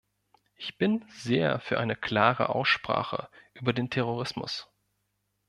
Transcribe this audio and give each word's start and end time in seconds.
Ich 0.55 0.79
bin 0.79 1.05
sehr 1.11 1.59
für 1.59 1.79
eine 1.79 1.95
klare 1.95 2.49
Aussprache 2.49 3.29
über 3.53 3.71
den 3.71 3.91
Terrorismus. 3.91 4.67